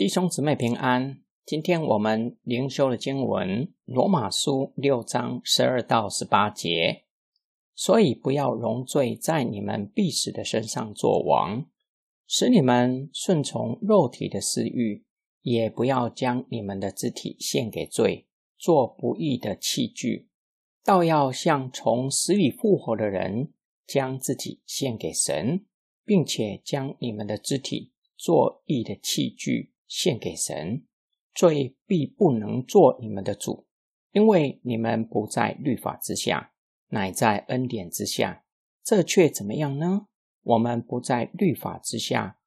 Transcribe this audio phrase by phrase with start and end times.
[0.00, 1.20] 弟兄姊妹平安。
[1.44, 7.04] 今天我们灵修的经文《罗马书》六章十二到十八节。
[7.74, 11.66] 所以不要容罪在你们必死的身上作王，
[12.26, 15.04] 使你们顺从肉体的私欲；
[15.42, 18.26] 也不要将你们的肢体献给罪，
[18.56, 20.30] 做不义的器具，
[20.82, 23.52] 倒要像从死里复活的人，
[23.86, 25.66] 将自己献给神。
[26.06, 30.84] 并且将你们的肢体做义的器具献给神，
[31.34, 33.66] 罪必不能做你们的主，
[34.12, 36.52] 因为你们不在律法之下，
[36.90, 38.44] 乃在恩典之下。
[38.84, 40.06] 这却怎么样呢？
[40.42, 42.38] 我们不在律法之下，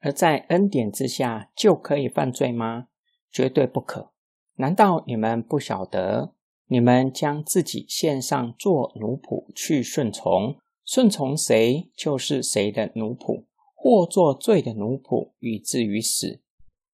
[0.00, 2.88] 而在恩典之下，就可以犯罪吗？
[3.30, 4.12] 绝对不可！
[4.56, 6.34] 难道你们不晓得，
[6.66, 10.58] 你们将自己献上做奴仆去顺从？
[10.84, 13.44] 顺从谁就是谁的奴仆，
[13.76, 16.42] 或做罪的奴仆以至于死，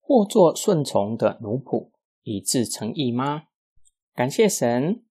[0.06, 1.91] 或做顺从的奴仆
[2.23, 3.49] 以致成义吗？
[4.15, 5.02] 感谢神，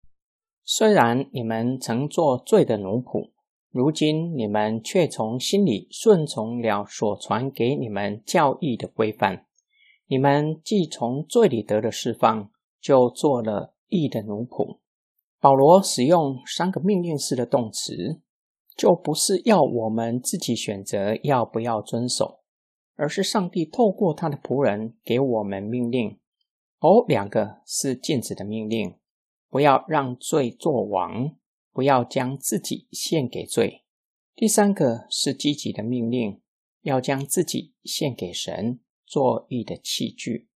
[0.64, 3.32] 虽然你们曾做罪的奴仆，
[3.72, 9.46] 如今你们却从心里顺从了所传给你们教义的规范。
[10.08, 12.50] 你们既从罪里得了释放，
[12.80, 14.80] 就做了义的奴仆。
[15.42, 18.22] 保罗使用三个命令式的动词。
[18.78, 22.40] 就不是要我们自己选择要不要遵守，
[22.96, 26.18] 而是上帝透过他的仆人给我们命令。
[26.80, 28.96] 哦，两个是禁止的命令：
[29.50, 31.36] 不要让罪作王，
[31.72, 33.84] 不要将自己献给罪。
[34.36, 36.42] 第三个是积极的命令，
[36.82, 40.50] 要将自己献给神，做义的器具。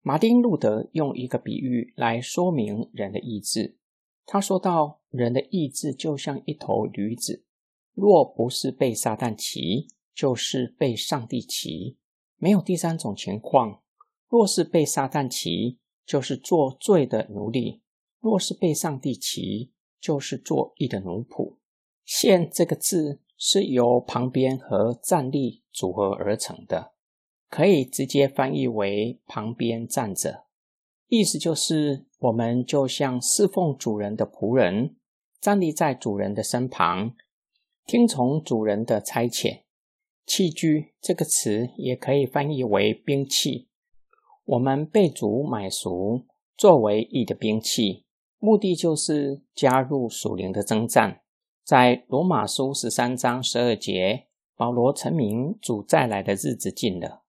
[0.00, 3.76] 马丁路德用一个比喻来说明人的意志。
[4.24, 7.44] 他说到，人的意志就像一头驴子。
[7.92, 11.98] 若不是被撒旦骑，就是被上帝骑，
[12.36, 13.82] 没有第三种情况。
[14.30, 17.82] 若是被撒旦骑，就是做罪的奴隶；
[18.20, 21.58] 若是被上帝骑，就是做义的奴仆。
[22.06, 26.94] 现这个字是由旁边和站立组合而成的，
[27.50, 30.46] 可以直接翻译为旁边站着，
[31.08, 34.96] 意思就是我们就像侍奉主人的仆人，
[35.40, 37.14] 站立在主人的身旁。
[37.84, 39.62] 听从主人的差遣，
[40.26, 43.68] 器具这个词也可以翻译为兵器。
[44.44, 46.24] 我们被主买赎，
[46.56, 48.04] 作为义的兵器，
[48.38, 51.22] 目的就是加入属灵的征战。
[51.64, 54.26] 在罗马书十三章十二节，
[54.56, 57.22] 保罗成名主再来的日子近了，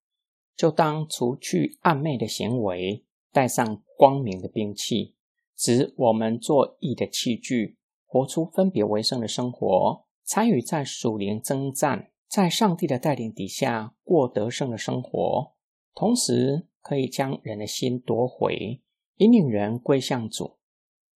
[0.55, 5.15] 就当除去暗昧的行为，带上光明的兵器，
[5.55, 10.05] 指我们做义的器具，活出分别为圣的生活。
[10.23, 15.53] 参与在属灵征战，在上帝的带领底下过得胜的生活，
[15.93, 18.81] 同时可以将人的心夺回，
[19.17, 20.57] 引领人归向主。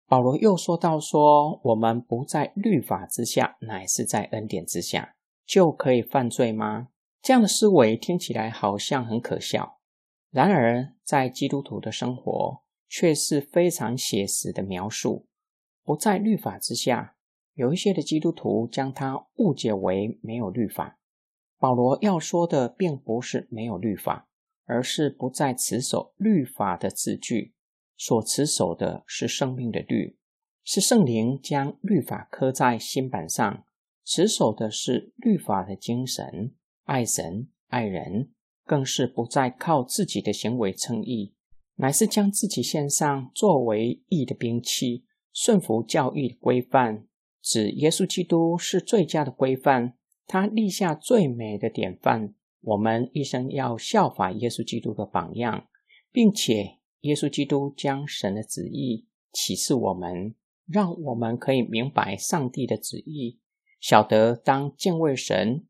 [0.06, 6.88] 保罗又说到：“说我们不在律法之下，乃是在恩典之下，就可以犯罪吗？”
[7.20, 9.78] 这样的思维听起来好像很可笑，
[10.30, 15.26] 然而在基督徒的生活却是非常写实的描述：
[15.82, 17.16] 不在律法之下。
[17.54, 20.97] 有一些的基督徒将它误解为没有律法。
[21.58, 24.28] 保罗要说的并不是没有律法，
[24.64, 27.54] 而是不再持守律法的字句，
[27.96, 30.16] 所持守的是生命的律，
[30.62, 33.64] 是圣灵将律法刻在心板上，
[34.04, 36.54] 持守的是律法的精神，
[36.84, 38.30] 爱神爱人，
[38.64, 41.34] 更是不再靠自己的行为称义，
[41.74, 47.04] 乃是将自己献上作为义的兵器，顺服教义规范。
[47.42, 49.94] 指耶稣基督是最佳的规范，
[50.28, 52.34] 他立下最美的典范。
[52.60, 55.66] 我们一生要效法耶稣基督的榜样，
[56.12, 60.34] 并且耶稣基督将神的旨意启示我们，
[60.66, 63.38] 让我们可以明白上帝的旨意，
[63.80, 65.66] 晓得当敬畏神。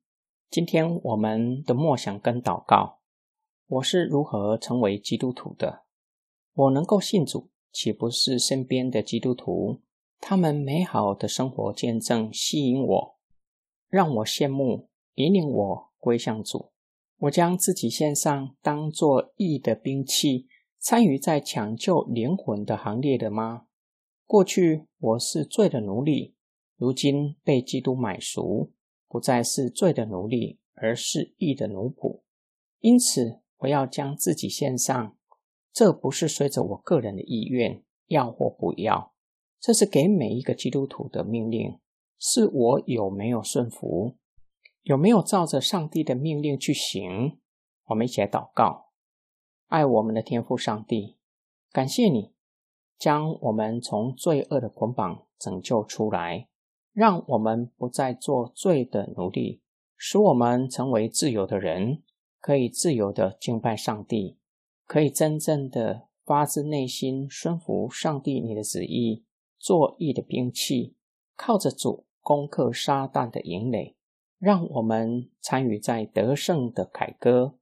[0.50, 3.00] 今天我们的默想跟祷告，
[3.69, 5.84] 我是如何成为基督徒的？
[6.55, 9.82] 我能够信主，岂不是身边的基督徒？
[10.19, 13.18] 他们美好的生活见证吸引我，
[13.88, 16.70] 让我羡慕，引领我归向主。
[17.19, 20.46] 我将自己献上，当做义的兵器，
[20.79, 23.67] 参与在抢救灵魂的行列的吗？
[24.26, 26.35] 过去我是罪的奴隶，
[26.76, 28.73] 如今被基督买赎，
[29.08, 32.20] 不再是罪的奴隶，而是义的奴仆。
[32.81, 35.17] 因此，我要将自己献上。
[35.73, 39.14] 这不是随着我个人的意愿，要或不要。
[39.61, 41.79] 这是给每一个基督徒的命令，
[42.19, 44.17] 是我有没有顺服，
[44.82, 47.38] 有没有照着上帝的命令去行？
[47.87, 48.91] 我们一起来祷告，
[49.67, 51.17] 爱我们的天父上帝，
[51.70, 52.35] 感谢你
[52.99, 56.49] 将我们从罪恶的捆绑拯救出来，
[56.93, 59.62] 让我们不再做罪的奴隶，
[59.97, 62.03] 使我们成为自由的人，
[62.41, 64.38] 可以自由的敬拜上帝，
[64.85, 69.25] 可以真正的发自内心顺服上帝你的旨意，
[69.59, 70.97] 做义的兵器，
[71.37, 73.96] 靠着主攻克撒旦的营垒，
[74.38, 77.54] 让我们参与在得胜的凯歌。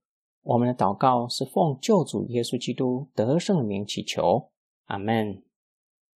[0.42, 4.50] 我们的祷告是奉救主耶稣基督得胜的名祈求，
[4.86, 5.45] 阿门。